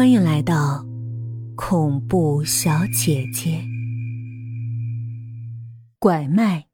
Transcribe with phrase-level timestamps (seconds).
[0.00, 0.82] 欢迎来到
[1.54, 3.62] 恐怖小姐姐
[5.98, 6.64] 拐卖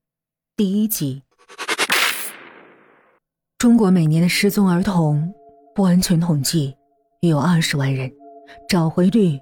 [0.55, 1.25] 第一集。
[3.59, 5.35] 中国每年的失踪儿童
[5.75, 6.77] 不完全统计
[7.23, 8.09] 约有二十万人，
[8.69, 9.41] 找回率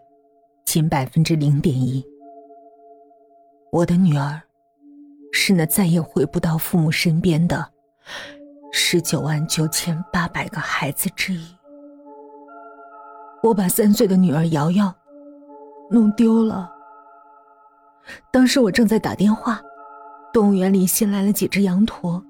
[0.65, 2.03] 仅百分之零点一。
[3.71, 4.41] 我的女儿
[5.31, 7.71] 是那再也回不到父母身边的
[8.73, 11.45] 十九万九千八百个孩子之一。
[13.45, 14.91] 我把三岁的女儿瑶瑶
[15.91, 16.71] 弄丢了。
[18.33, 19.61] 当时我正在打电话，
[20.33, 22.25] 动物园里新来了几只羊驼，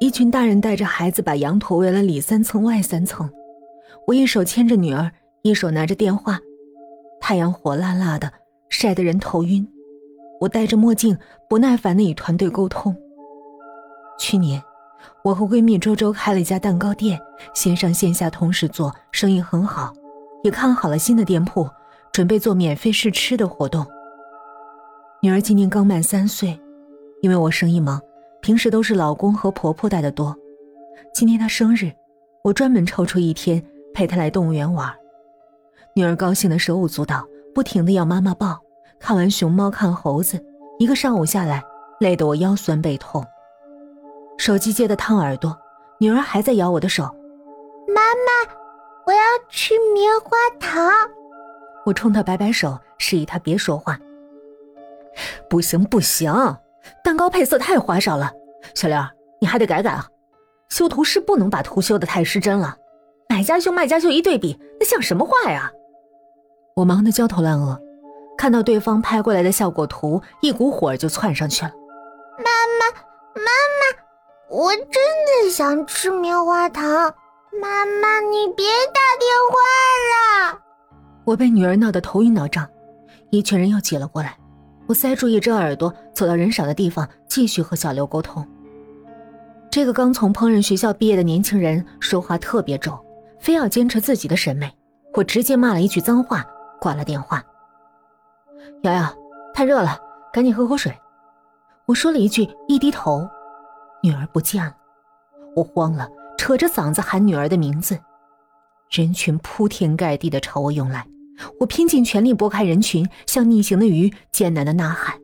[0.00, 3.30] 一群大人带着孩子把羊驼围了里三层外三层。
[4.06, 6.40] 我一手牵着女儿，一手拿着电话，
[7.20, 8.32] 太阳火辣辣的，
[8.70, 9.66] 晒得人头晕。
[10.40, 11.18] 我戴着墨镜，
[11.50, 12.96] 不耐烦的与团队沟通。
[14.18, 14.62] 去年，
[15.22, 17.20] 我和闺蜜周周开了一家蛋糕店，
[17.52, 19.92] 线上线下同时做，生意很好。
[20.46, 21.68] 也看好了新的店铺，
[22.12, 23.84] 准备做免费试吃的活动。
[25.20, 26.56] 女儿今年刚满三岁，
[27.20, 28.00] 因为我生意忙，
[28.40, 30.32] 平时都是老公和婆婆带的多。
[31.12, 31.90] 今天她生日，
[32.44, 33.60] 我专门抽出一天
[33.92, 34.88] 陪她来动物园玩。
[35.96, 38.56] 女儿高兴的手舞足蹈，不停的要妈妈抱。
[39.00, 40.40] 看完熊猫，看猴子，
[40.78, 41.60] 一个上午下来，
[41.98, 43.24] 累得我腰酸背痛。
[44.38, 45.58] 手机接的烫耳朵，
[45.98, 47.02] 女儿还在咬我的手。
[47.88, 48.65] 妈妈。
[49.06, 50.82] 我要吃棉花糖，
[51.84, 53.96] 我冲他摆摆手，示意他别说话。
[55.48, 56.32] 不行不行，
[57.04, 58.32] 蛋糕配色太花哨了，
[58.74, 58.98] 小刘，
[59.40, 60.08] 你还得改改啊！
[60.68, 62.76] 修图师不能把图修的太失真了，
[63.28, 65.70] 买家秀卖家秀一对比，那像什么话呀？
[66.74, 67.80] 我忙得焦头烂额，
[68.36, 71.70] 看到对方拍过来的效果图，一股火就窜上去了。
[72.38, 72.44] 妈
[72.80, 72.92] 妈，
[73.36, 73.42] 妈
[73.78, 74.02] 妈，
[74.50, 77.14] 我真的想吃棉花糖。
[77.60, 80.58] 妈妈，你别打电话了！
[81.24, 82.68] 我被女儿闹得头晕脑胀，
[83.30, 84.36] 一群人又挤了过来。
[84.86, 88.46] 我塞住一只耳朵，走到人少的地方，继续和小刘沟通。
[89.70, 92.98] 这个刚从烹饪学校毕业的年轻人说话特别重，
[93.38, 94.72] 非要坚持自己的审美。
[95.14, 96.44] 我直接骂了一句脏话，
[96.80, 97.42] 挂了电话。
[98.82, 99.12] 瑶瑶，
[99.54, 99.98] 太热了，
[100.32, 100.96] 赶紧喝口水。
[101.86, 103.26] 我说了一句，一低头，
[104.02, 104.74] 女儿不见了。
[105.54, 106.08] 我慌了。
[106.36, 107.98] 扯着嗓子喊女儿的名字，
[108.90, 111.06] 人群铺天盖地的朝我涌来，
[111.58, 115.16] 我拼尽全力拨开人群，像逆行的鱼，艰难的呐喊。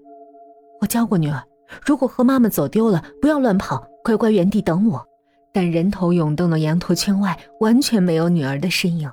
[0.80, 1.42] 我教过女儿，
[1.84, 5.06] 如果和妈妈走丢了，不要乱跑，乖乖原地等我。
[5.52, 9.10] 但人头涌动的羊驼圈外，完全没有女儿的身影。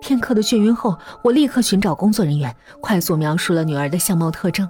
[0.00, 4.68] 片刻的眩晕后，我立刻寻找工作人员，快速描述了女儿的相貌特征。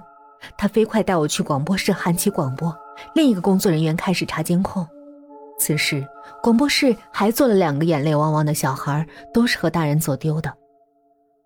[0.57, 2.75] 他飞快带我去广播室喊起广播，
[3.13, 4.87] 另一个工作人员开始查监控。
[5.63, 6.05] 此时，
[6.41, 10.53] 广播室还坐了两个眼泪汪汪的小孩，都是和大人走丢的。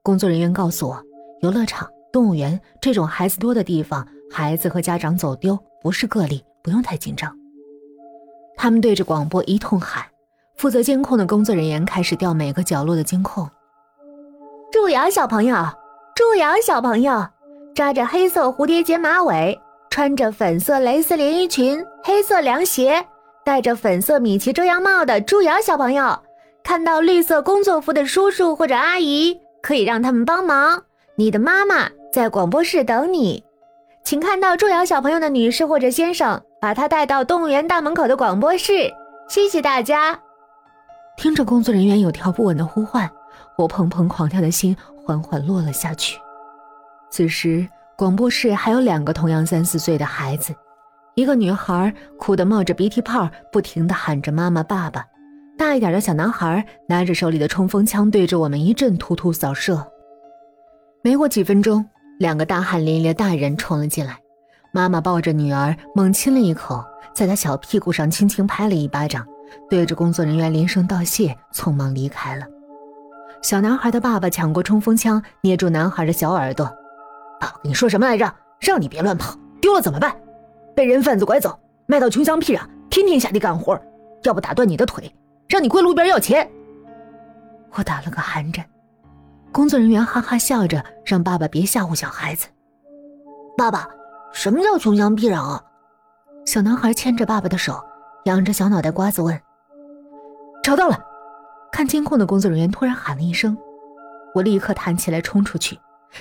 [0.02, 1.00] 工作人员告诉我，
[1.42, 7.32] 游乐场、动物园这种孩子多的地方，孩子和家长走丢不是个例，不用太紧张。
[8.56, 10.04] 他们对着广播一通喊，
[10.56, 13.48] 负责监控的工作人员开始调每个角落的监控。
[14.72, 15.56] 祝瑶小朋友，
[16.16, 17.24] 祝瑶小朋友，
[17.76, 19.62] 扎着黑色蝴蝶结马尾，
[19.92, 23.06] 穿着粉色蕾丝连衣裙，黑色凉鞋。
[23.48, 26.20] 戴着粉色米奇遮阳帽的朱瑶小朋友，
[26.66, 30.84] 看到绿色工作服的叔叔或者阿姨，可以让他们帮忙。
[31.16, 33.42] 你的妈妈在广播室等你，
[34.04, 38.92] 请看到朱瑶小朋友的女士或者先生，把他带到动物园大门口的广播室。
[39.30, 40.20] 谢谢大家。
[41.16, 43.10] 听着工作人员有条不紊的呼唤，
[43.56, 44.76] 我砰砰狂跳的心
[45.06, 46.20] 缓缓落了下去。
[47.10, 47.66] 此时，
[47.96, 50.54] 广播室还有两个同样三四岁的孩子。
[51.18, 55.04] 一个女孩哭得冒着鼻涕泡，不停地喊着“妈妈、爸爸”。
[55.58, 59.84] 大一点的小男孩拿着手里的冲锋枪，对着我们一阵突突扫射。
[61.02, 61.84] 没过几分钟，
[62.20, 64.16] 两个大汗淋漓的大人冲了进来。
[64.72, 66.86] 妈妈抱着女儿，猛亲了一口，
[67.16, 69.26] 在她小屁股上轻轻拍了一巴掌，
[69.72, 72.46] 对着工作人员连声道谢，匆忙离开了。
[73.42, 76.68] 小男孩的爸爸抢过冲锋枪，捏住男孩的小耳朵
[77.42, 78.32] ：“爸爸跟你说什么来着？
[78.60, 80.16] 让你别乱跑，丢了怎么办？”
[80.78, 83.76] 被人贩子拐走，卖到穷乡僻壤，天天下地干活，
[84.22, 85.12] 要不打断你的腿，
[85.50, 86.48] 让你跪路边要钱。
[87.72, 88.64] 我打了个寒颤。
[89.52, 92.48] 工作人员哈哈笑着，让爸爸别吓唬小孩子。
[93.58, 93.88] 爸爸，
[94.32, 95.60] 什么叫穷乡僻壤啊？
[96.46, 97.84] 小男孩牵着爸爸的手，
[98.26, 99.36] 仰着小脑袋瓜子问。
[100.62, 101.04] 找到了！
[101.72, 103.58] 看监控的工作人员突然喊了一声，
[104.36, 105.80] 我立刻弹起来冲出去。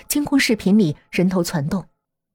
[0.09, 1.85] 监控视频里人头攒动，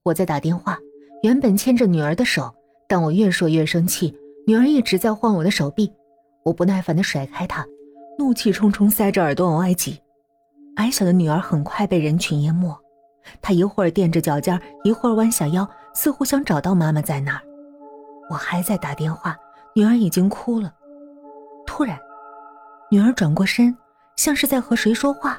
[0.03, 0.77] 我在打电话。
[1.23, 2.51] 原本牵着女儿的手，
[2.88, 4.12] 但我越说越生气，
[4.47, 5.91] 女儿一直在晃我的手臂，
[6.44, 7.63] 我不耐烦地甩开她，
[8.18, 10.00] 怒气冲冲塞着耳朵往外挤。
[10.77, 12.75] 矮小的女儿很快被人群淹没，
[13.39, 17.41] 她一会儿垫着脚尖，一会儿弯下腰，似乎想找到妈妈在哪儿。
[18.29, 19.38] 我还在打电话，
[19.75, 20.74] 女儿已经哭了。
[21.67, 22.00] 突然，
[22.89, 23.77] 女儿转过身，
[24.15, 25.38] 像是在和谁说话。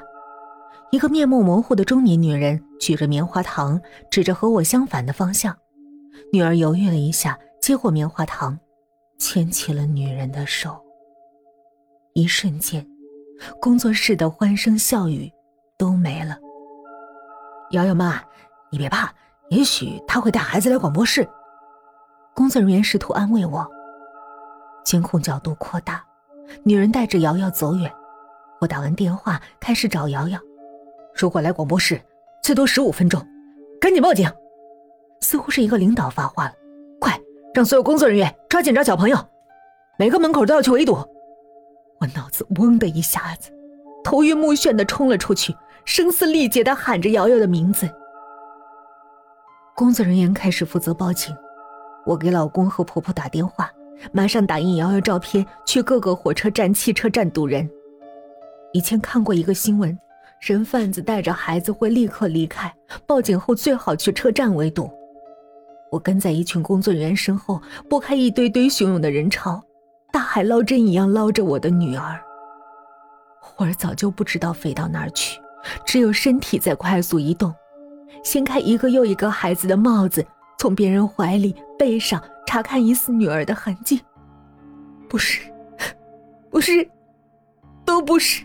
[0.91, 5.53] 一个面目模糊的中年女人举着棉花糖，指着和我相反的方向。
[6.31, 8.57] 女儿犹豫了一下，接过棉花糖，
[9.19, 10.79] 牵起了女人的手。
[12.13, 12.85] 一瞬间，
[13.59, 15.31] 工作室的欢声笑语
[15.77, 16.37] 都没了。
[17.71, 18.21] 瑶瑶妈，
[18.71, 19.13] 你别怕，
[19.49, 21.27] 也许他会带孩子来广播室。
[22.35, 23.67] 工作人员试图安慰我。
[24.83, 26.03] 监控角度扩大，
[26.63, 27.91] 女人带着瑶瑶走远。
[28.59, 30.39] 我打完电话，开始找瑶瑶。
[31.15, 32.01] 如果来广播室，
[32.41, 33.23] 最多十五分钟，
[33.79, 34.31] 赶紧报警！
[35.23, 36.53] 似乎是一个领导发话了，
[36.99, 37.17] 快
[37.53, 39.17] 让所有工作人员抓紧找小朋友，
[39.97, 40.93] 每个门口都要去围堵。
[41.99, 43.49] 我脑子嗡的一下子，
[44.03, 45.55] 头晕目眩的冲了出去，
[45.85, 47.89] 声嘶力竭的喊着瑶瑶的名字。
[49.73, 51.35] 工作人员开始负责报警，
[52.05, 53.71] 我给老公和婆婆打电话，
[54.11, 57.67] 马上打印瑶瑶照片，去各个火车站、汽车站堵人。
[58.73, 59.97] 以前看过一个新闻。
[60.41, 62.69] 人贩子带着孩子会立刻离开，
[63.05, 64.91] 报警后最好去车站围堵。
[65.93, 69.63] 我跟在一群工作人员身后，拨开一堆堆汹涌的人潮，
[70.11, 72.19] 大海捞针一样捞着我的女儿。
[73.39, 75.39] 魂儿早就不知道飞到哪儿去，
[75.85, 77.53] 只有身体在快速移动，
[78.23, 80.25] 掀开一个又一个孩子的帽子，
[80.57, 84.01] 从别人怀里、背上查看疑似女儿的痕迹。
[85.07, 85.41] 不是，
[86.49, 86.89] 不是，
[87.85, 88.43] 都不是。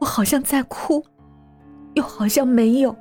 [0.00, 1.04] 我好像在哭，
[1.94, 2.96] 又好像没有。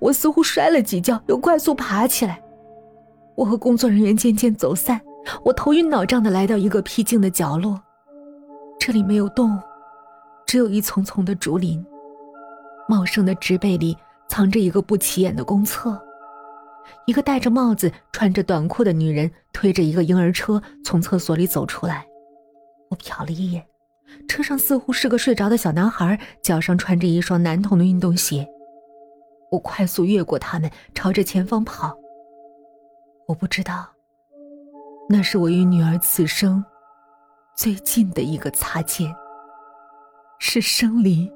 [0.00, 2.42] 我似乎摔了几跤，又快速爬起来。
[3.34, 5.00] 我和工作人员渐渐走散，
[5.44, 7.80] 我头晕脑胀的来到一个僻静的角落。
[8.80, 9.60] 这里没有动物，
[10.46, 11.84] 只有一丛丛的竹林。
[12.88, 13.96] 茂盛的植被里
[14.28, 16.00] 藏着一个不起眼的公厕。
[17.06, 22.06] 一个戴着帽子、穿着短裤的女人推着一个婴儿车从厕所里走出来。
[22.90, 23.64] 我瞟了一眼。
[24.26, 28.48] 车上似乎是个睡着的小男孩，脚上穿着一双男童的运动鞋。
[29.50, 31.96] 我快速越过他们，朝着前方跑。
[33.26, 33.86] 我不知道，
[35.08, 36.64] 那是我与女儿此生
[37.54, 39.14] 最近的一个擦肩，
[40.38, 41.30] 是生离，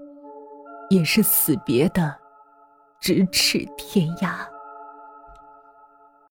[0.90, 2.14] 也是死别的
[3.00, 4.51] 咫尺天涯。